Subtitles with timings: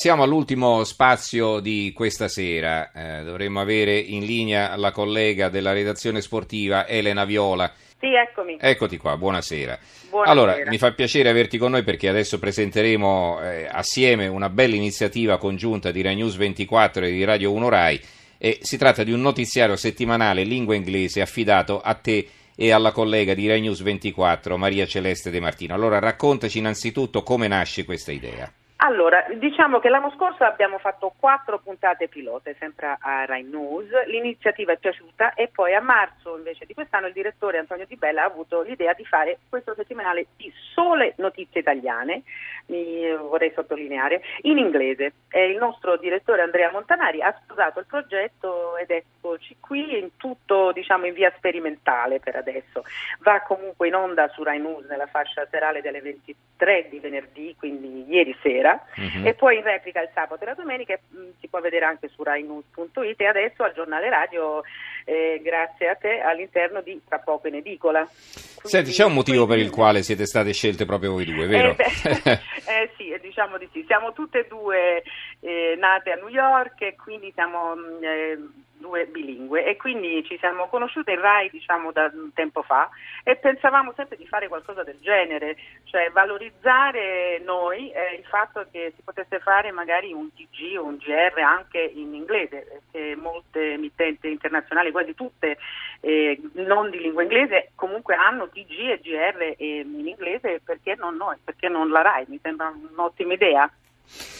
[0.00, 6.22] Siamo all'ultimo spazio di questa sera, eh, dovremmo avere in linea la collega della redazione
[6.22, 7.70] sportiva Elena Viola.
[7.98, 8.56] Sì, eccomi.
[8.58, 9.78] Eccoti qua, buonasera.
[10.08, 10.32] Buonasera.
[10.32, 15.36] Allora, mi fa piacere averti con noi perché adesso presenteremo eh, assieme una bella iniziativa
[15.36, 18.00] congiunta di Rai News 24 e di Radio 1 Rai
[18.38, 22.26] e si tratta di un notiziario settimanale lingua inglese affidato a te
[22.56, 25.74] e alla collega di Rai News 24 Maria Celeste De Martino.
[25.74, 28.50] Allora, raccontaci innanzitutto come nasce questa idea.
[28.82, 34.72] Allora, diciamo che l'anno scorso abbiamo fatto quattro puntate pilote, sempre a Rai News, l'iniziativa
[34.72, 38.26] è piaciuta e poi a marzo invece di quest'anno il direttore Antonio Di Bella ha
[38.26, 42.22] avuto l'idea di fare questo settimanale di sole notizie italiane,
[42.70, 45.12] mi vorrei sottolineare, in inglese.
[45.28, 50.72] E il nostro direttore Andrea Montanari ha sposato il progetto ed eccoci qui in tutto,
[50.72, 52.84] diciamo, in via sperimentale per adesso.
[53.20, 58.04] Va comunque in onda su Rai News nella fascia serale delle 23 di venerdì, quindi
[58.08, 59.26] ieri sera Mhm.
[59.26, 62.22] e poi in replica il sabato e la domenica mh, si può vedere anche su
[62.22, 64.62] rainews.it e adesso al giornale radio
[65.04, 68.06] eh, grazie a te all'interno di Tra poco in edicola.
[68.10, 71.70] Senti, c'è un motivo per il quale siete state scelte proprio voi due, vero?
[71.70, 71.74] Eh,
[72.22, 73.84] beh, eh, sì, diciamo di sì.
[73.86, 75.02] Siamo tutte e due
[75.40, 78.38] eh, nate a New York e quindi siamo mh, eh,
[78.80, 82.88] due bilingue e quindi ci siamo conosciute in Rai diciamo da un tempo fa
[83.22, 88.92] e pensavamo sempre di fare qualcosa del genere, cioè valorizzare noi eh, il fatto che
[88.96, 94.30] si potesse fare magari un TG o un GR anche in inglese, perché molte emittenti
[94.30, 95.58] internazionali, quasi tutte
[96.00, 101.36] eh, non di lingua inglese, comunque hanno TG e GR in inglese, perché non noi,
[101.44, 102.24] perché non la Rai?
[102.28, 103.70] Mi sembra un'ottima idea.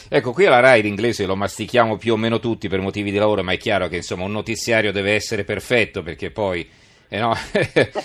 [0.09, 3.43] Ecco, qui alla RAI l'inglese lo mastichiamo più o meno tutti per motivi di lavoro,
[3.43, 6.69] ma è chiaro che insomma un notiziario deve essere perfetto perché poi...
[7.13, 7.35] eh no,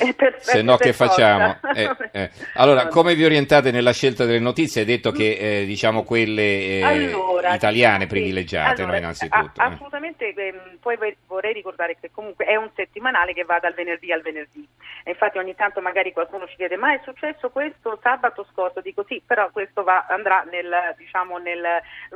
[0.39, 1.59] se no che facciamo?
[1.61, 1.73] forza.
[1.73, 2.29] Eh, eh.
[2.55, 4.81] Allora, come vi orientate nella scelta delle notizie?
[4.81, 9.61] Hai detto che eh, diciamo quelle Allora, italiane sì, privilegiate, allora, no, innanzitutto.
[9.61, 14.11] a- assolutamente, ehm, poi vorrei ricordare che comunque è un settimanale che va dal venerdì
[14.11, 14.67] al venerdì.
[15.03, 18.81] E infatti ogni tanto magari qualcuno ci chiede ma è successo questo sabato scorso?
[18.81, 21.63] Dico sì, però questo va- andrà nel, diciamo, nel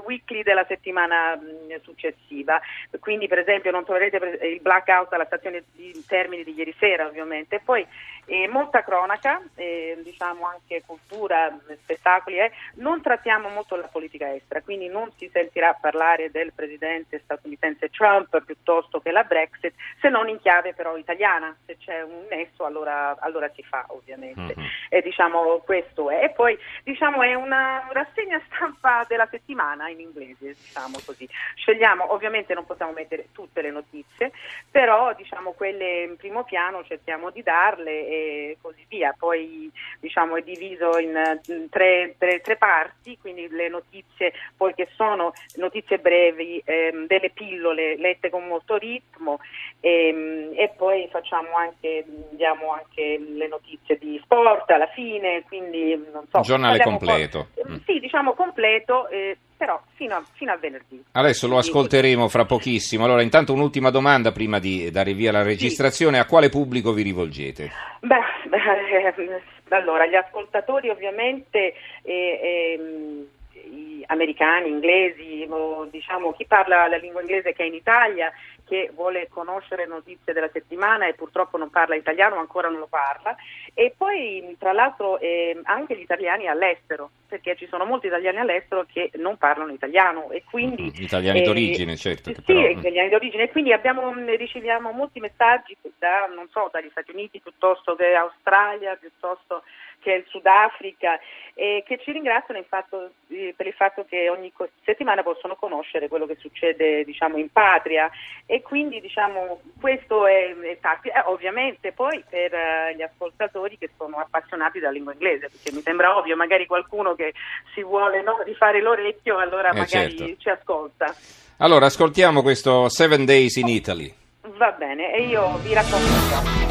[0.06, 2.60] weekly della settimana mh, successiva.
[3.00, 4.18] Quindi per esempio non troverete
[4.48, 7.60] il blackout alla stazione di Termini di ieri sera ovviamente.
[7.64, 7.86] Poi
[8.30, 12.52] eh, molta cronaca, eh, diciamo anche cultura, spettacoli, eh.
[12.76, 18.42] non trattiamo molto la politica estera, quindi non si sentirà parlare del presidente statunitense Trump
[18.44, 23.18] piuttosto che la Brexit, se non in chiave però italiana, se c'è un nesso allora,
[23.20, 24.54] allora si fa ovviamente.
[24.56, 24.66] Mhm.
[24.90, 26.24] E diciamo questo è.
[26.24, 31.28] E poi diciamo è una rassegna stampa della settimana in inglese, diciamo così.
[31.56, 34.32] Scegliamo, ovviamente non possiamo mettere tutte le notizie,
[34.70, 39.16] però diciamo quelle in primo piano cerchiamo di darle e così via.
[39.18, 44.88] Poi diciamo è diviso in eh, tre, tre- tre parti, quindi le notizie poi che
[44.96, 49.40] sono notizie brevi, ehm, delle pillole lette con molto ritmo
[49.80, 56.26] ehm, e poi facciamo anche, diamo anche le notizie di sport alla fine, quindi non
[56.30, 56.38] so.
[56.38, 57.48] Un giornale po'- completo.
[57.68, 57.76] Mm.
[57.86, 61.04] Sì, diciamo completo, eh, però fino a, fino a venerdì.
[61.12, 63.04] Adesso lo ascolteremo fra pochissimo.
[63.04, 66.18] Allora, intanto un'ultima domanda prima di dare via la registrazione.
[66.18, 67.70] A quale pubblico vi rivolgete?
[68.00, 68.16] Beh,
[68.48, 76.98] beh, eh, allora, gli ascoltatori ovviamente eh, i americani, inglesi, o, diciamo chi parla la
[76.98, 78.32] lingua inglese che è in Italia,
[78.70, 83.36] che vuole conoscere notizie della settimana e purtroppo non parla italiano, ancora non lo parla,
[83.74, 88.86] e poi tra l'altro eh, anche gli italiani all'estero, perché ci sono molti italiani all'estero
[88.92, 90.84] che non parlano italiano e quindi...
[90.84, 92.32] Mhm, Italiani eh, d'origine, certo.
[92.32, 96.90] Sì, però, italiani d'origine e quindi abbiamo, mh, riceviamo molti messaggi da, non so, dagli
[96.92, 99.64] Stati Uniti piuttosto che Australia, piuttosto
[100.00, 101.20] che il Sudafrica,
[101.54, 104.52] e che ci ringraziano fatto, eh, per il fatto che ogni
[104.84, 108.10] settimana possono conoscere quello che succede diciamo, in patria
[108.46, 111.16] e quindi diciamo, questo è, è tattico.
[111.16, 115.82] Eh, ovviamente poi per eh, gli ascoltatori che sono appassionati della lingua inglese, perché mi
[115.82, 117.34] sembra ovvio, magari qualcuno che
[117.74, 120.36] si vuole no, rifare l'orecchio allora Eh, magari certo.
[120.38, 121.16] ci ascolta.
[121.58, 124.14] Allora, ascoltiamo questo Seven Days in Italy.
[124.58, 126.70] Va bene, e io vi racconto.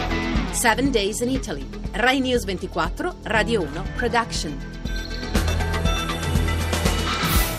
[0.50, 1.64] 7 Days in Italy.
[1.92, 4.77] Rai News 24, Radio 1 Production.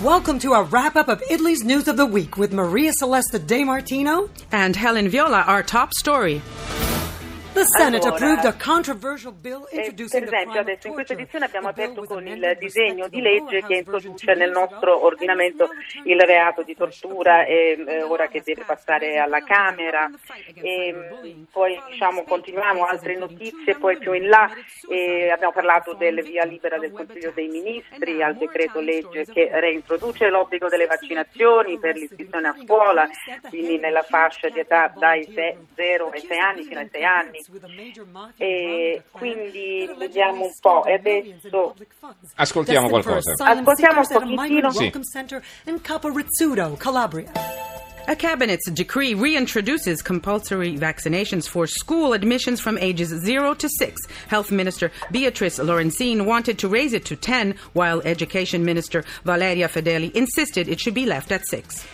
[0.04, 3.66] Welcome to a wrap up of Italy's news of the week with Maria Celesta De
[3.66, 4.30] Martino.
[4.50, 6.42] And Helen Viola, our top story.
[7.52, 11.68] The Senate Allora, approved a controversial bill Eh, per esempio, adesso in questa edizione abbiamo
[11.70, 14.72] aperto con il disegno di legge che introduce nel 2012.
[14.72, 15.70] nostro ordinamento
[16.06, 20.10] il reato di tortura e eh, ora che deve passare alla Camera.
[20.54, 24.50] E, mh, poi diciamo, continuiamo altre notizie, poi più in là
[24.90, 30.30] eh, abbiamo parlato del via libera del Consiglio dei Ministri al decreto legge che reintroduce
[30.30, 33.08] l'obbligo delle vaccinazioni per l'iscrizione a scuola,
[33.50, 35.24] quindi nella fascia di età dai
[35.76, 37.48] 0 ai 6 anni fino ai 6 anni.
[38.38, 40.86] E quindi vediamo un po'.
[40.86, 41.76] E adesso
[42.36, 43.44] Ascoltiamo Destined for qualcosa.
[43.44, 45.04] Ascoltiamo un seekers at a migrant pochettino.
[45.04, 45.10] Sì.
[45.12, 47.32] center in Caporizzuto, Calabria.
[48.08, 54.02] A cabinet's decree reintroduces compulsory vaccinations for school admissions from ages 0 to 6.
[54.28, 60.12] Health Minister Beatrice Lorenzin wanted to raise it to 10, while Education Minister Valeria Fedeli
[60.16, 61.86] insisted it should be left at 6.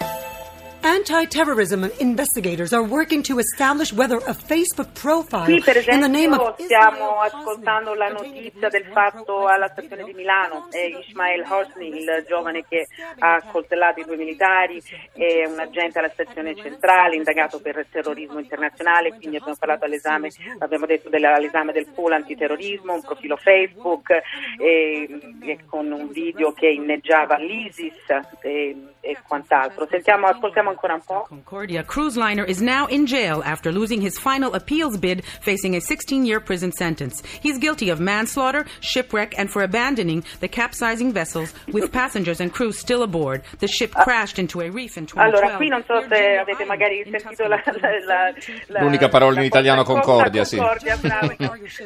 [0.86, 6.36] Anti-terrorism investigators are working to establish whether a Facebook profile Qui per in the name
[6.36, 11.88] esempio of stiamo ascoltando la notizia del fatto alla stazione di Milano, è Ismail Hosni,
[11.88, 12.86] il giovane che
[13.18, 14.80] ha accoltellato i due militari,
[15.12, 20.30] è un agente alla stazione centrale, indagato per terrorismo internazionale, quindi abbiamo parlato all'esame,
[20.60, 24.12] abbiamo detto all'esame del pool antiterrorismo, un profilo Facebook
[24.60, 28.06] e, e con un video che inneggiava l'ISIS
[28.42, 29.88] e, e quant'altro.
[29.88, 31.26] Sentiamo, ascoltiamo ancora un po'.
[31.28, 35.80] Concordia cruise liner is now in jail after losing his final appeals bid, facing a
[35.80, 37.24] 16 year prison sentence.
[37.42, 42.72] He's guilty of manslaughter, shipwreck, and for abandoning the capsizing vessels with passengers and crew
[42.72, 43.42] still aboard.
[43.60, 45.26] The ship crashed into a reef in 2012.
[45.26, 48.34] Allora, qui non so se avete magari sentito la, la- la-
[48.68, 50.58] la- L'unica parola in italiano, concordia, sì.
[50.58, 51.34] Concordia, bravo.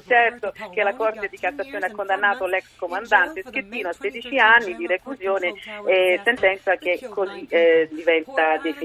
[0.08, 4.88] certo, che la Corte di Cassazione ha condannato l'ex comandante Schettino a 16 anni di
[4.88, 5.54] reclusione
[5.86, 8.79] e sentenza che così eh, diventa definitiva.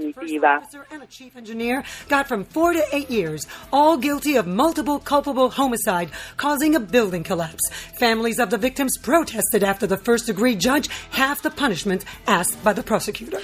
[0.44, 4.98] Officer and a chief engineer got from four to eight years, all guilty of multiple
[4.98, 7.62] culpable homicide causing a building collapse.
[7.98, 12.72] Families of the victims protested after the first degree judge half the punishment asked by
[12.72, 13.40] the prosecutor.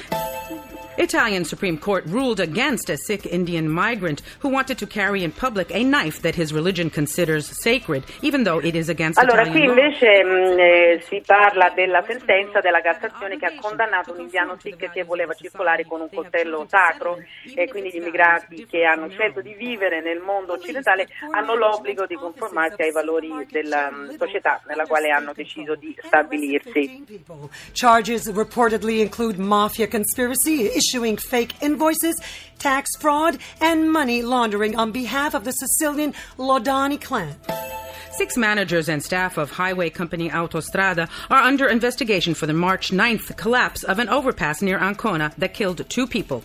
[1.00, 5.70] Italian Supreme Court ruled against a Sikh Indian migrant who wanted to carry in public
[5.72, 9.76] a knife that his religion considers sacred, even though it is against Allora, qui Italian
[9.76, 9.82] law.
[9.82, 14.90] invece mh, eh, si parla della sentenza della Cassazione che ha condannato un indiano sikh
[14.90, 17.16] che voleva circolare con un coltello sacro
[17.54, 22.14] e quindi gli immigrati che hanno scelto di vivere nel mondo occidentale hanno l'obbligo di
[22.14, 27.04] conformarsi ai valori della mh, società nella quale hanno deciso di stabilirsi.
[27.72, 32.20] Charges reportedly include mafia conspiracy, issuing fake invoices,
[32.58, 37.36] tax fraud, and money laundering on behalf of the Sicilian Lodani clan.
[38.12, 43.36] Six managers and staff of highway company Autostrada are under investigation for the March 9th
[43.36, 46.42] collapse of an overpass near Ancona that killed two people.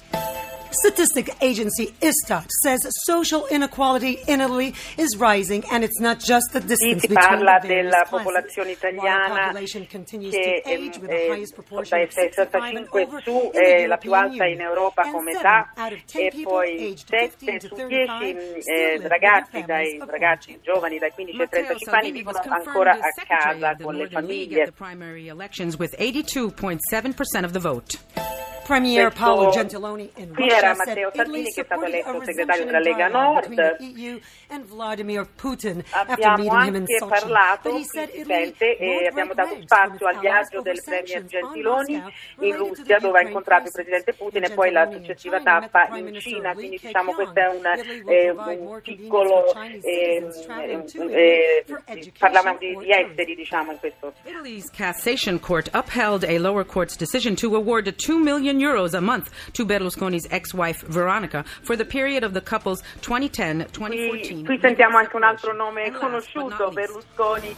[0.76, 6.60] Statistic agency Istat says social inequality in Italy is rising, and it's not just the
[6.60, 12.88] distance si parla the della popolazione italiana che the eh, dai of 65 and 65
[13.04, 14.62] over su the è la più alta in.
[14.62, 18.62] Europa come età out of 10 e poi aged 7 15 to su 35 10
[18.62, 22.92] still eh, ragazzi, dai of ragazzi giovani dai 15 ai Matteo 35 anni vivono ancora
[22.92, 24.74] a casa of the con le Northern League famiglie.
[28.66, 29.06] At the primary elections with 82.7% of the vote.
[29.06, 32.24] Premier Questo- Paolo Gentiloni in qui Russia era Matteo Salvini che è stato a eletto
[32.24, 33.78] segretario della Lega Nord.
[35.92, 42.04] Abbiamo anche parlato, sente, e abbiamo dato spazio al viaggio del Premier Gentiloni
[42.40, 43.74] in Russia dove ha incontrato il.
[43.76, 47.66] Presidente Putin e poi la successiva tappa in Cina, quindi diciamo questo è un,
[48.08, 50.46] eh, un piccolo, for Chinese
[51.10, 54.14] eh, eh, parlavamo di, di esteri diciamo in questo.
[54.24, 59.30] Italy's Cassation Court upheld a lower court's decision to award 2 million euros a month
[59.54, 63.70] to Berlusconi's ex-wife Veronica for the period of the couple's 2010-2014.
[63.76, 67.56] Qui, qui sentiamo anche un altro nome conosciuto, Berlusconi,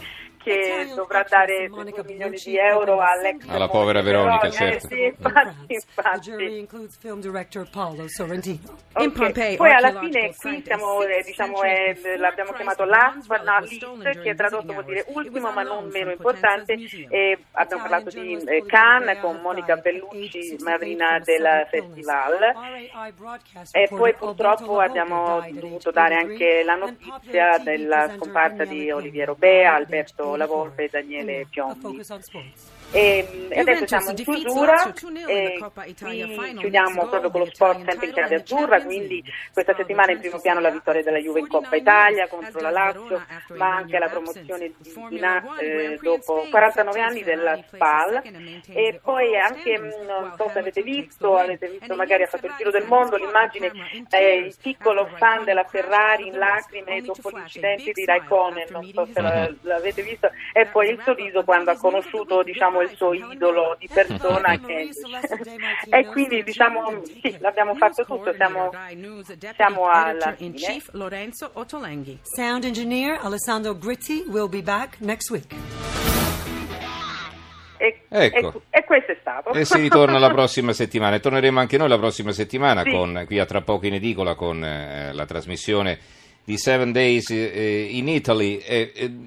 [0.48, 4.88] che dovrà dare 2 milioni di euro all'ex Alla povera Veronica, eh, certo.
[4.88, 6.58] Sì, infatti, infatti.
[6.58, 8.76] includes film director Paolo Sorrentino.
[8.98, 12.84] In Ok, Pompei, Poi alla fine qui siamo, eh, diciamo, eh, centuries before l'abbiamo chiamato
[12.84, 16.76] last but not least, che tradotto vuol dire ultimo ma non meno importante.
[17.08, 22.54] E abbiamo parlato di eh, Cannes con Monica Bellucci, madrina del festival.
[23.72, 30.36] E poi purtroppo abbiamo dovuto dare anche la notizia della scomparsa di Oliviero Bea, Alberto
[30.38, 32.02] Lavolpe e Daniele Piombi.
[32.90, 35.58] E, adesso siamo in chiusura Lazio 2-0 in e
[36.00, 40.40] qui chiudiamo proprio con lo sport sempre in chiave azzurra, quindi questa settimana in primo
[40.40, 43.22] piano la vittoria della Juve in Coppa Italia contro la Lazio,
[43.56, 48.22] ma anche la promozione di Dina eh, dopo 49 anni della SPAL.
[48.68, 49.76] E poi anche,
[50.06, 53.70] non so se avete visto, avete visto magari ha fatto il giro del mondo l'immagine
[54.10, 59.20] eh, il piccolo fan della Ferrari in lacrime dopo l'incidente di Raikkonen, non so se
[59.20, 63.88] la- l'avete visto, e poi il sorriso quando ha conosciuto diciamo, il suo idolo di
[63.92, 64.90] persona che...
[65.90, 68.70] e quindi diciamo sì, l'abbiamo fatto tutto, siamo,
[69.56, 70.72] siamo alla in fine.
[70.72, 72.18] chief Lorenzo Ottolenghi.
[72.22, 75.54] Sound engineer Alessandro Gritti will be back next week.
[77.80, 78.62] E, Ecco.
[78.70, 79.52] e- e questo è stato.
[79.52, 81.14] E si ritorna la prossima settimana.
[81.16, 82.90] E torneremo anche noi la prossima settimana Sì.
[82.90, 85.98] con, qui a tra poco in edicola con eh, la trasmissione
[86.48, 88.58] di Seven Days eh, in Italy.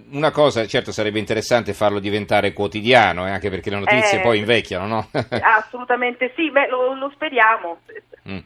[0.10, 4.40] Una cosa, certo sarebbe interessante farlo diventare quotidiano, eh, anche perché le notizie Eh, poi
[4.40, 5.08] invecchiano, no?
[5.40, 7.82] Assolutamente sì, beh, lo, lo speriamo.
[8.28, 8.40] Mm.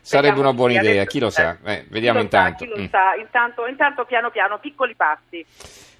[0.00, 1.58] Sarebbe una buona idea, Adesso, chi lo sa.
[1.62, 2.64] eh, Eh, vediamo chi lo sa, intanto.
[2.64, 2.86] chi lo Mm.
[2.88, 3.14] sa.
[3.16, 5.44] Intanto, intanto piano piano, piccoli passi.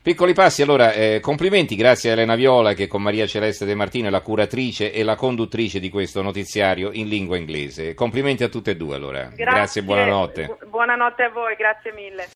[0.06, 4.06] Piccoli passi, allora eh, complimenti, grazie a Elena Viola che con Maria Celeste De Martino
[4.06, 7.92] è la curatrice e la conduttrice di questo notiziario in lingua inglese.
[7.94, 9.32] Complimenti a tutte e due allora.
[9.34, 10.44] Grazie e buonanotte.
[10.46, 12.22] Bu- Buonanotte a voi, grazie mille.